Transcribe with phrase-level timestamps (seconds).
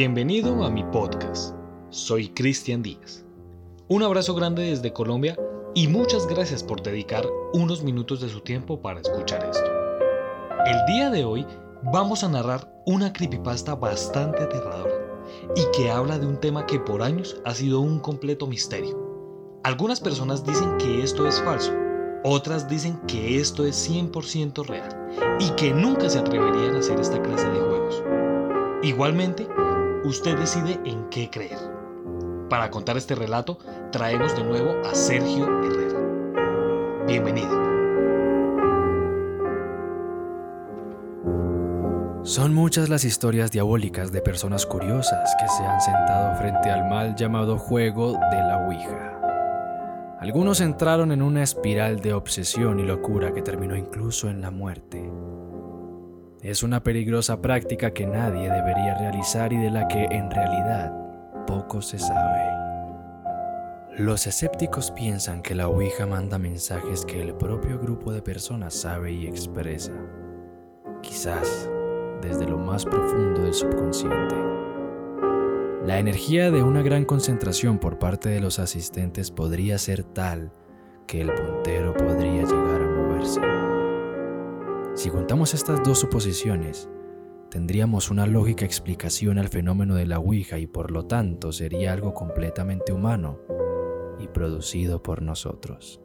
[0.00, 1.54] Bienvenido a mi podcast.
[1.90, 3.22] Soy Cristian Díaz.
[3.88, 5.38] Un abrazo grande desde Colombia
[5.74, 9.70] y muchas gracias por dedicar unos minutos de su tiempo para escuchar esto.
[10.64, 11.46] El día de hoy
[11.92, 15.20] vamos a narrar una creepypasta bastante aterradora
[15.54, 18.98] y que habla de un tema que por años ha sido un completo misterio.
[19.64, 21.74] Algunas personas dicen que esto es falso,
[22.24, 27.20] otras dicen que esto es 100% real y que nunca se atreverían a hacer esta
[27.20, 28.02] clase de juegos.
[28.82, 29.46] Igualmente,
[30.04, 31.58] Usted decide en qué creer.
[32.48, 33.58] Para contar este relato,
[33.92, 37.04] traemos de nuevo a Sergio Herrera.
[37.06, 37.50] Bienvenido.
[42.22, 47.14] Son muchas las historias diabólicas de personas curiosas que se han sentado frente al mal
[47.14, 50.16] llamado juego de la Ouija.
[50.18, 55.10] Algunos entraron en una espiral de obsesión y locura que terminó incluso en la muerte.
[56.42, 60.90] Es una peligrosa práctica que nadie debería realizar y de la que en realidad
[61.46, 62.48] poco se sabe.
[63.98, 69.12] Los escépticos piensan que la Ouija manda mensajes que el propio grupo de personas sabe
[69.12, 69.92] y expresa,
[71.02, 71.68] quizás
[72.22, 74.34] desde lo más profundo del subconsciente.
[75.84, 80.52] La energía de una gran concentración por parte de los asistentes podría ser tal
[81.06, 83.69] que el puntero podría llegar a moverse.
[85.00, 86.90] Si juntamos estas dos suposiciones,
[87.50, 92.12] tendríamos una lógica explicación al fenómeno de la Ouija y por lo tanto sería algo
[92.12, 93.38] completamente humano
[94.18, 96.02] y producido por nosotros.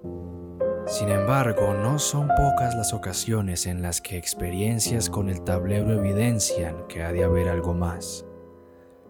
[0.88, 6.88] Sin embargo, no son pocas las ocasiones en las que experiencias con el tablero evidencian
[6.88, 8.26] que ha de haber algo más,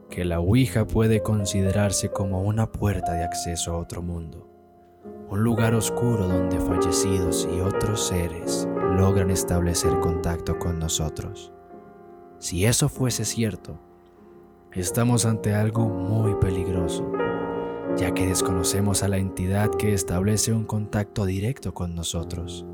[0.10, 4.50] que la Ouija puede considerarse como una puerta de acceso a otro mundo,
[5.30, 11.52] un lugar oscuro donde fallecidos y otros seres logran establecer contacto con nosotros.
[12.40, 13.78] Si eso fuese cierto,
[14.72, 17.12] estamos ante algo muy peligroso,
[17.98, 22.66] ya que desconocemos a la entidad que establece un contacto directo con nosotros.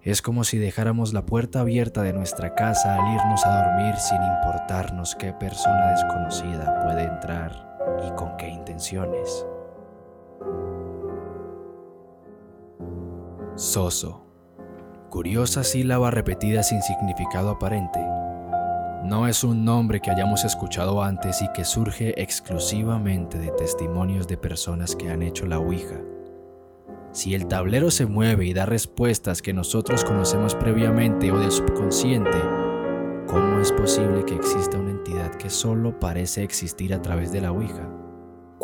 [0.00, 4.18] Es como si dejáramos la puerta abierta de nuestra casa al irnos a dormir sin
[4.22, 9.46] importarnos qué persona desconocida puede entrar y con qué intenciones.
[13.54, 14.31] Soso
[15.12, 18.00] curiosa sílaba repetida sin significado aparente.
[19.04, 24.38] No es un nombre que hayamos escuchado antes y que surge exclusivamente de testimonios de
[24.38, 26.00] personas que han hecho la Ouija.
[27.12, 32.40] Si el tablero se mueve y da respuestas que nosotros conocemos previamente o del subconsciente,
[33.26, 37.52] ¿cómo es posible que exista una entidad que solo parece existir a través de la
[37.52, 38.01] Ouija?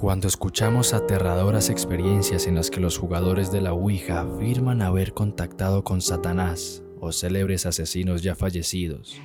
[0.01, 5.83] Cuando escuchamos aterradoras experiencias en las que los jugadores de la Ouija afirman haber contactado
[5.83, 9.21] con Satanás o célebres asesinos ya fallecidos,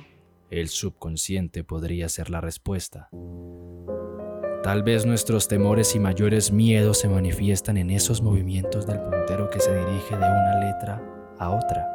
[0.50, 3.08] el subconsciente podría ser la respuesta.
[4.64, 9.60] Tal vez nuestros temores y mayores miedos se manifiestan en esos movimientos del puntero que
[9.60, 11.00] se dirige de una letra
[11.38, 11.86] a otra.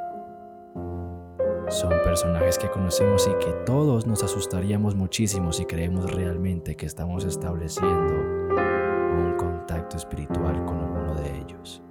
[1.70, 7.26] Son personajes que conocemos y que todos nos asustaríamos muchísimo si creemos realmente que estamos
[7.26, 8.69] estableciendo
[9.78, 11.82] espiritual con alguno de ellos.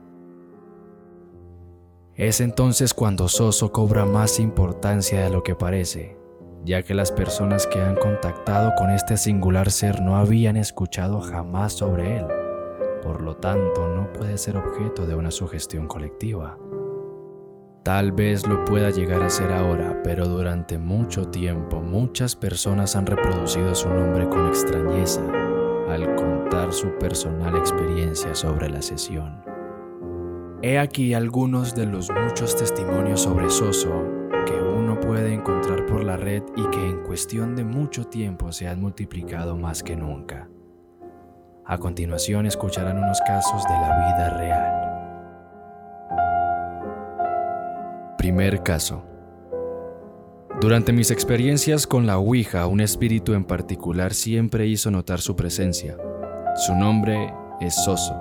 [2.15, 6.17] Es entonces cuando Soso cobra más importancia de lo que parece,
[6.65, 11.75] ya que las personas que han contactado con este singular ser no habían escuchado jamás
[11.75, 12.27] sobre él,
[13.03, 16.59] por lo tanto no puede ser objeto de una sugestión colectiva.
[17.85, 23.07] Tal vez lo pueda llegar a ser ahora, pero durante mucho tiempo muchas personas han
[23.07, 25.48] reproducido su nombre con extrañeza
[26.73, 29.43] su personal experiencia sobre la sesión.
[30.63, 34.05] He aquí algunos de los muchos testimonios sobre Soso
[34.45, 38.67] que uno puede encontrar por la red y que en cuestión de mucho tiempo se
[38.67, 40.49] han multiplicado más que nunca.
[41.65, 44.79] A continuación escucharán unos casos de la vida real.
[48.17, 49.05] Primer caso.
[50.61, 55.97] Durante mis experiencias con la Ouija, un espíritu en particular siempre hizo notar su presencia.
[56.57, 58.15] Su nombre es Soso.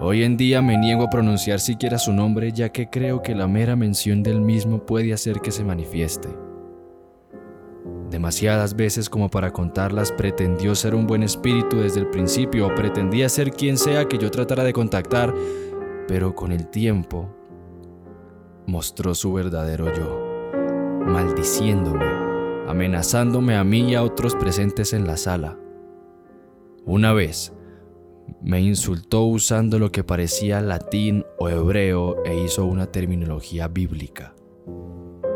[0.00, 3.46] Hoy en día me niego a pronunciar siquiera su nombre ya que creo que la
[3.46, 6.28] mera mención del mismo puede hacer que se manifieste.
[8.10, 13.28] Demasiadas veces como para contarlas pretendió ser un buen espíritu desde el principio o pretendía
[13.28, 15.34] ser quien sea que yo tratara de contactar,
[16.08, 17.28] pero con el tiempo
[18.66, 20.30] mostró su verdadero yo
[21.04, 22.06] maldiciéndome,
[22.68, 25.56] amenazándome a mí y a otros presentes en la sala.
[26.86, 27.52] Una vez,
[28.42, 34.34] me insultó usando lo que parecía latín o hebreo e hizo una terminología bíblica.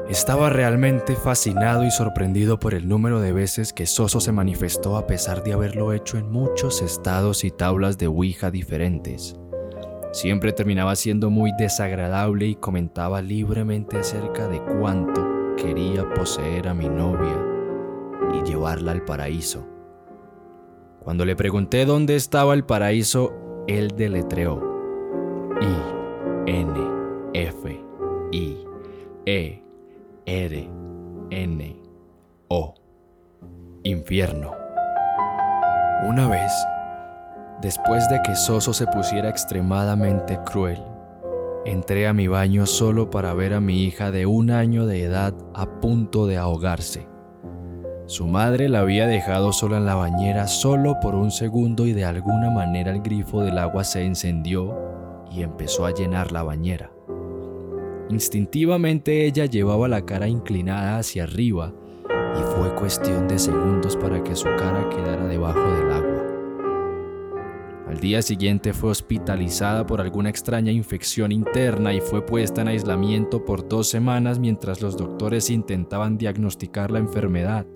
[0.08, 5.06] Estaba realmente fascinado y sorprendido por el número de veces que Soso se manifestó a
[5.06, 9.36] pesar de haberlo hecho en muchos estados y tablas de Ouija diferentes.
[10.12, 16.88] Siempre terminaba siendo muy desagradable y comentaba libremente acerca de cuánto quería poseer a mi
[16.88, 17.36] novia
[18.34, 19.73] y llevarla al paraíso.
[21.04, 23.34] Cuando le pregunté dónde estaba el paraíso,
[23.68, 24.58] él deletreó
[25.60, 26.72] I N
[27.34, 27.84] F
[28.32, 28.58] I
[29.26, 29.62] E
[30.24, 30.70] R,
[31.30, 31.82] N,
[32.48, 32.74] O.
[33.82, 34.52] Infierno.
[36.08, 36.52] Una vez,
[37.60, 40.82] después de que Soso se pusiera extremadamente cruel,
[41.66, 45.34] entré a mi baño solo para ver a mi hija de un año de edad
[45.52, 47.13] a punto de ahogarse.
[48.06, 52.04] Su madre la había dejado sola en la bañera solo por un segundo y de
[52.04, 54.76] alguna manera el grifo del agua se encendió
[55.30, 56.92] y empezó a llenar la bañera.
[58.10, 61.72] Instintivamente ella llevaba la cara inclinada hacia arriba
[62.38, 66.24] y fue cuestión de segundos para que su cara quedara debajo del agua.
[67.88, 73.46] Al día siguiente fue hospitalizada por alguna extraña infección interna y fue puesta en aislamiento
[73.46, 77.66] por dos semanas mientras los doctores intentaban diagnosticar la enfermedad.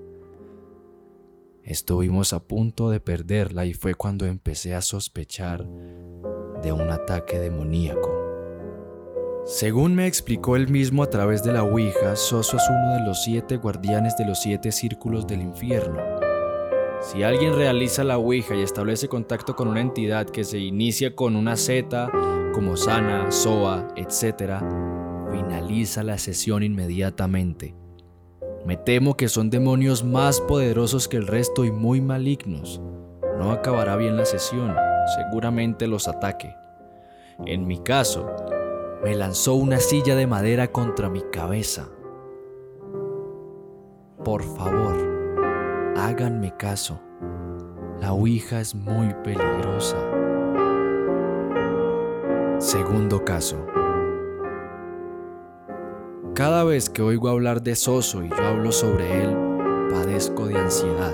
[1.68, 5.66] Estuvimos a punto de perderla y fue cuando empecé a sospechar
[6.62, 8.10] de un ataque demoníaco.
[9.44, 13.22] Según me explicó él mismo a través de la Ouija, Soso es uno de los
[13.22, 16.00] siete guardianes de los siete círculos del infierno.
[17.02, 21.36] Si alguien realiza la Ouija y establece contacto con una entidad que se inicia con
[21.36, 22.10] una Z,
[22.54, 24.62] como Sana, Soa, etc.,
[25.30, 27.74] finaliza la sesión inmediatamente.
[28.68, 32.82] Me temo que son demonios más poderosos que el resto y muy malignos.
[33.38, 34.76] No acabará bien la sesión,
[35.16, 36.54] seguramente los ataque.
[37.46, 38.30] En mi caso,
[39.02, 41.88] me lanzó una silla de madera contra mi cabeza.
[44.22, 47.00] Por favor, háganme caso.
[48.02, 49.96] La Ouija es muy peligrosa.
[52.58, 53.77] Segundo caso.
[56.38, 59.36] Cada vez que oigo hablar de Soso y yo hablo sobre él,
[59.90, 61.12] padezco de ansiedad.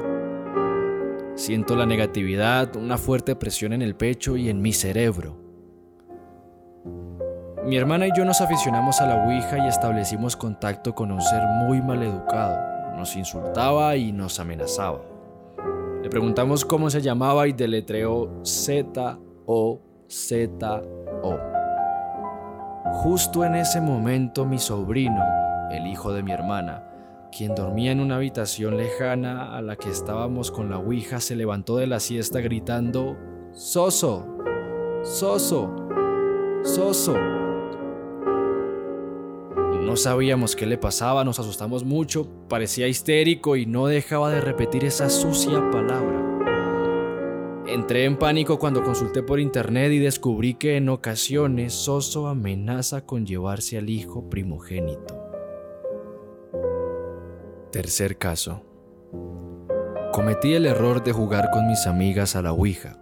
[1.34, 5.38] Siento la negatividad, una fuerte presión en el pecho y en mi cerebro.
[7.64, 11.42] Mi hermana y yo nos aficionamos a la Ouija y establecimos contacto con un ser
[11.66, 12.94] muy maleducado.
[12.94, 15.00] Nos insultaba y nos amenazaba.
[16.02, 19.14] Le preguntamos cómo se llamaba y deletreó Z-O-Z-O.
[23.02, 25.22] Justo en ese momento mi sobrino,
[25.70, 26.84] el hijo de mi hermana,
[27.36, 31.76] quien dormía en una habitación lejana a la que estábamos con la Ouija, se levantó
[31.76, 33.16] de la siesta gritando,
[33.52, 34.26] Soso,
[35.02, 35.74] Soso,
[36.62, 37.14] Soso.
[39.82, 44.84] No sabíamos qué le pasaba, nos asustamos mucho, parecía histérico y no dejaba de repetir
[44.84, 46.33] esa sucia palabra.
[47.66, 53.24] Entré en pánico cuando consulté por internet y descubrí que en ocasiones Soso amenaza con
[53.24, 55.18] llevarse al hijo primogénito.
[57.72, 58.62] Tercer caso.
[60.12, 62.98] Cometí el error de jugar con mis amigas a la Ouija.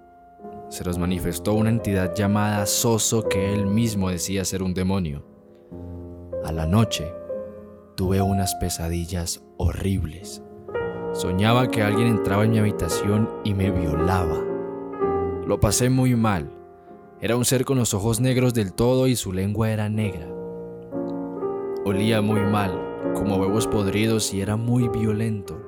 [0.69, 5.27] Se los manifestó una entidad llamada Soso que él mismo decía ser un demonio.
[6.45, 7.13] A la noche
[7.97, 10.41] tuve unas pesadillas horribles.
[11.15, 14.52] Soñaba que alguien entraba en mi habitación y me violaba.
[15.47, 16.53] Lo pasé muy mal.
[17.21, 20.29] Era un ser con los ojos negros del todo y su lengua era negra.
[21.85, 25.61] Olía muy mal, como huevos podridos y era muy violento.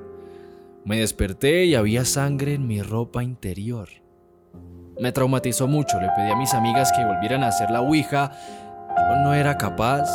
[0.85, 3.89] Me desperté y había sangre en mi ropa interior.
[5.01, 8.31] Me traumatizó mucho, le pedí a mis amigas que volvieran a hacer la Ouija.
[8.97, 10.09] Yo no era capaz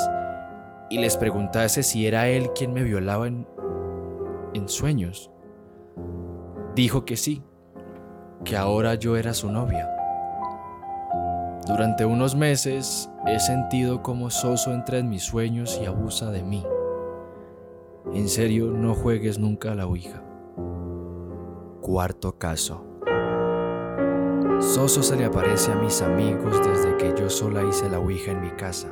[0.90, 3.46] y les preguntase si era él quien me violaba en,
[4.54, 5.32] en sueños.
[6.76, 7.44] Dijo que sí,
[8.44, 9.90] que ahora yo era su novia.
[11.68, 16.66] Durante unos meses he sentido como Soso entra en mis sueños y abusa de mí.
[18.14, 20.24] En serio, no juegues nunca a la Ouija.
[21.82, 22.86] Cuarto caso.
[24.60, 28.42] Soso se le aparece a mis amigos desde que yo sola hice la Ouija en
[28.42, 28.88] mi casa.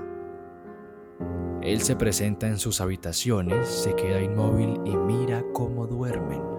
[1.62, 6.57] Él se presenta en sus habitaciones, se queda inmóvil y mira cómo duermen.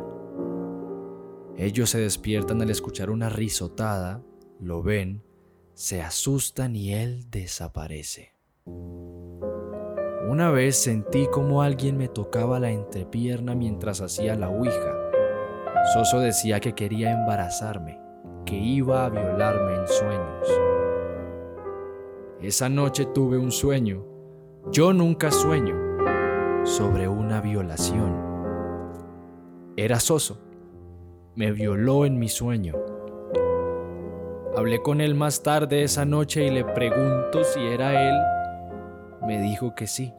[1.59, 4.23] Ellos se despiertan al escuchar una risotada,
[4.59, 5.23] lo ven,
[5.75, 8.35] se asustan y él desaparece.
[10.27, 14.95] Una vez sentí como alguien me tocaba la entrepierna mientras hacía la ouija.
[15.93, 17.99] Soso decía que quería embarazarme,
[18.47, 20.49] que iba a violarme en sueños.
[22.41, 24.09] Esa noche tuve un sueño
[24.71, 25.75] yo nunca sueño.
[26.65, 28.15] sobre una violación.
[29.77, 30.48] Era Soso.
[31.39, 32.75] Me violó en mi sueño.
[34.57, 38.17] Hablé con él más tarde esa noche y le pregunto si era él.
[39.25, 40.13] Me dijo que sí.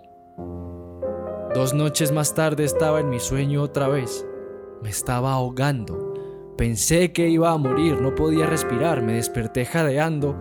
[1.54, 4.26] Dos noches más tarde estaba en mi sueño otra vez.
[4.82, 6.14] Me estaba ahogando.
[6.56, 10.38] Pensé que iba a morir, no podía respirar, me desperté jadeando.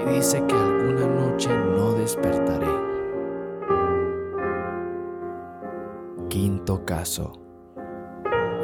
[0.00, 2.68] Y dice que alguna noche no despertaré.
[6.28, 7.43] Quinto caso.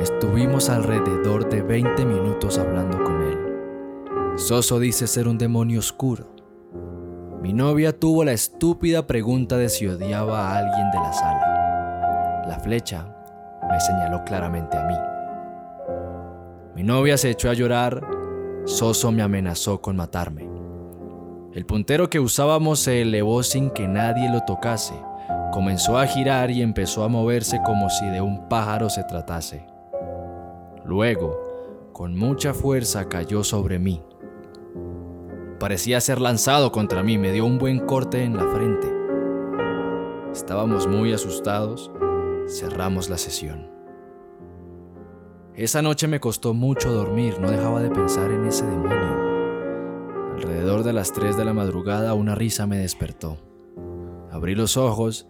[0.00, 3.38] Estuvimos alrededor de 20 minutos hablando con él.
[4.36, 6.40] Soso dice ser un demonio oscuro
[7.40, 12.44] mi novia tuvo la estúpida pregunta de si odiaba a alguien de la sala.
[12.46, 13.16] La flecha
[13.70, 14.94] me señaló claramente a mí.
[16.74, 18.06] Mi novia se echó a llorar,
[18.66, 20.50] Soso me amenazó con matarme.
[21.54, 24.94] El puntero que usábamos se elevó sin que nadie lo tocase,
[25.50, 29.69] comenzó a girar y empezó a moverse como si de un pájaro se tratase.
[30.90, 34.02] Luego, con mucha fuerza cayó sobre mí
[35.60, 38.92] Parecía ser lanzado contra mí, me dio un buen corte en la frente.
[40.32, 41.92] Estábamos muy asustados,
[42.48, 43.70] cerramos la sesión.
[45.54, 50.34] Esa noche me costó mucho dormir, no dejaba de pensar en ese demonio.
[50.34, 53.36] Alrededor de las 3 de la madrugada una risa me despertó.
[54.32, 55.28] Abrí los ojos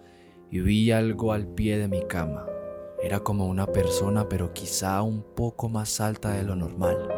[0.50, 2.49] y vi algo al pie de mi cama.
[3.02, 7.08] Era como una persona, pero quizá un poco más alta de lo normal.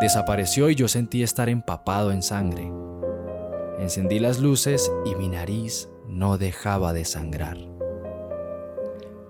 [0.00, 2.72] Desapareció y yo sentí estar empapado en sangre.
[3.78, 7.58] Encendí las luces y mi nariz no dejaba de sangrar.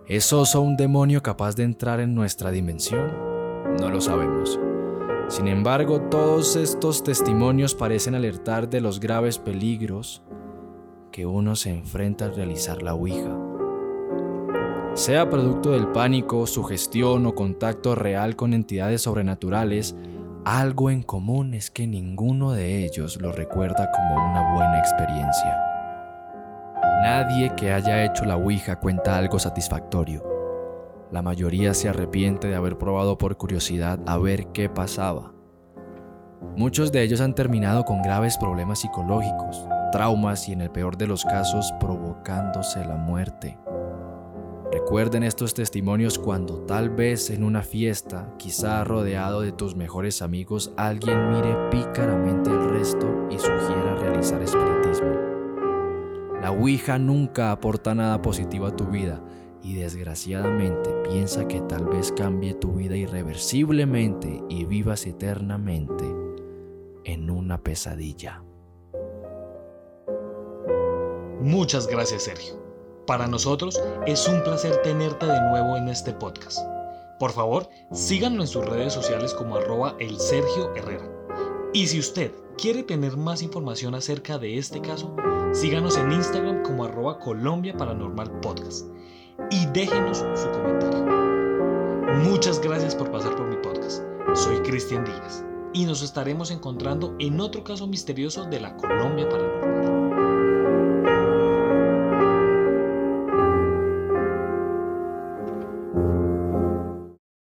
[0.07, 3.13] ¿Es Oso un demonio capaz de entrar en nuestra dimensión?
[3.81, 4.61] No lo sabemos.
[5.29, 10.23] Sin embargo, todos estos testimonios parecen alertar de los graves peligros
[11.11, 13.42] que uno se enfrenta al realizar la Ouija.
[14.95, 19.97] Sea producto del pánico, sugestión o contacto real con entidades sobrenaturales,
[20.45, 25.59] algo en común es que ninguno de ellos lo recuerda como una buena experiencia.
[27.03, 30.23] Nadie que haya hecho la Ouija cuenta algo satisfactorio.
[31.11, 35.33] La mayoría se arrepiente de haber probado por curiosidad a ver qué pasaba.
[36.55, 41.07] Muchos de ellos han terminado con graves problemas psicológicos, traumas y en el peor de
[41.07, 43.62] los casos provocándose la muerte.
[44.73, 50.73] Recuerden estos testimonios cuando tal vez en una fiesta, quizá rodeado de tus mejores amigos,
[50.79, 55.13] alguien mire pícaramente el resto y sugiera realizar espiritismo.
[56.41, 59.23] La Ouija nunca aporta nada positivo a tu vida
[59.63, 66.07] y desgraciadamente piensa que tal vez cambie tu vida irreversiblemente y vivas eternamente
[67.05, 68.43] en una pesadilla.
[71.43, 72.62] Muchas gracias Sergio.
[73.07, 76.59] Para nosotros es un placer tenerte de nuevo en este podcast.
[77.19, 81.11] Por favor, síganlo en sus redes sociales como arroba el Sergio Herrera.
[81.73, 85.17] Y si usted quiere tener más información acerca de este caso,
[85.53, 88.87] síganos en Instagram como arroba Colombia Paranormal Podcast.
[89.51, 91.03] Y déjenos su comentario.
[92.25, 94.03] Muchas gracias por pasar por mi podcast.
[94.35, 100.02] Soy Cristian Díaz y nos estaremos encontrando en otro caso misterioso de la Colombia Paranormal.